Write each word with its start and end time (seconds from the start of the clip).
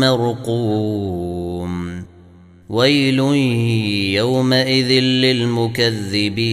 مرقوم. 0.00 1.47
ويل 2.68 3.18
يومئذ 4.14 4.90
للمكذبين 5.00 6.48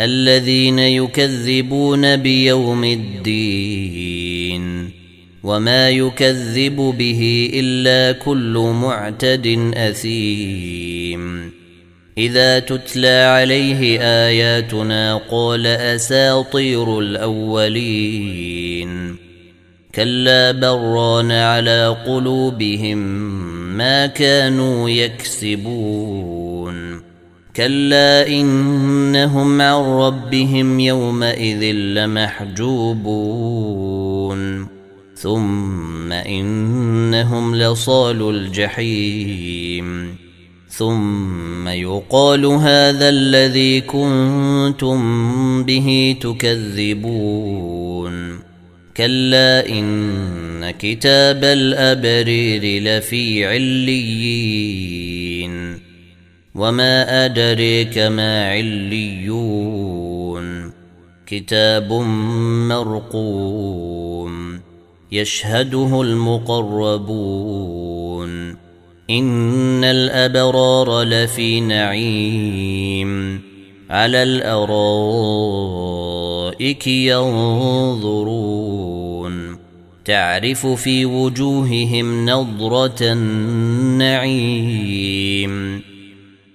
الذين 0.00 0.78
يكذبون 0.78 2.16
بيوم 2.16 2.84
الدين 2.84 4.62
وما 5.42 5.90
يكذب 5.90 6.76
به 6.76 7.50
إلا 7.54 8.12
كل 8.18 8.72
معتد 8.82 9.72
أثيم 9.74 11.52
إذا 12.18 12.58
تتلى 12.58 13.08
عليه 13.08 14.00
آياتنا 14.00 15.16
قال 15.30 15.66
أساطير 15.66 16.98
الأولين 16.98 18.52
كلا 19.94 20.52
بران 20.52 21.32
على 21.32 21.96
قلوبهم 22.06 22.98
ما 23.76 24.06
كانوا 24.06 24.90
يكسبون. 24.90 27.02
كلا 27.56 28.28
إنهم 28.28 29.62
عن 29.62 29.84
ربهم 29.84 30.80
يومئذ 30.80 31.72
لمحجوبون. 31.72 33.02
ثم 35.16 36.12
إنهم 36.12 37.56
لصال 37.56 38.30
الجحيم. 38.30 40.16
ثم 40.68 41.68
يقال 41.68 42.46
هذا 42.46 43.08
الذي 43.08 43.80
كنتم 43.80 45.02
به 45.62 46.16
تكذبون. 46.20 47.81
كلا 48.96 49.68
إن 49.68 50.70
كتاب 50.70 51.44
الأبرير 51.44 52.82
لفي 52.82 53.46
عليين 53.46 55.12
وما 56.54 57.24
أدريك 57.24 57.98
ما 57.98 58.50
عليون 58.50 59.92
كتاب 61.26 61.92
مرقوم 62.68 64.60
يشهده 65.12 66.02
المقربون 66.02 67.42
إن 69.10 69.84
الأبرار 69.84 71.02
لفي 71.02 71.60
نعيم 71.60 73.40
على 73.90 74.22
الارائك 76.52 76.86
ينظرون. 76.86 79.58
تعرف 80.04 80.66
في 80.66 81.06
وجوههم 81.06 82.30
نضره 82.30 82.96
النعيم. 83.00 85.82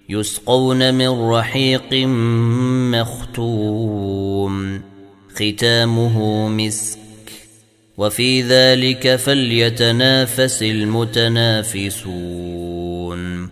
يسقون 0.10 0.94
من 0.94 1.10
رحيق 1.10 1.94
مختوم. 2.94 4.82
ختامه 5.36 6.48
مسك. 6.48 7.00
وفي 7.98 8.42
ذلك 8.42 9.16
فليتنافس 9.16 10.64
المتنافسون. 10.64 13.50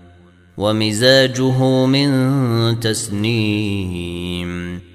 ومزاجه 0.57 1.85
من 1.85 2.79
تسنيم. 2.79 4.94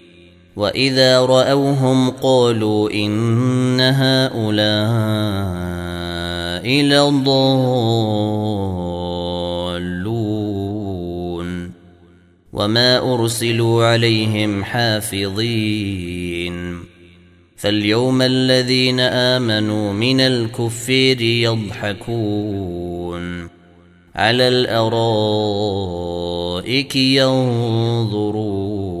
واذا 0.55 1.25
راوهم 1.25 2.09
قالوا 2.09 2.91
ان 2.91 3.81
هؤلاء 3.81 4.61
لضالون 6.83 8.11
وما 12.53 13.13
ارسلوا 13.13 13.85
عليهم 13.85 14.63
حافظين 14.63 16.51
فاليوم 17.57 18.21
الذين 18.21 18.99
امنوا 18.99 19.93
من 19.93 20.21
الكفير 20.21 21.21
يضحكون 21.21 22.41
على 24.15 24.47
الارائك 24.47 25.75
ينظرون 26.95 29.00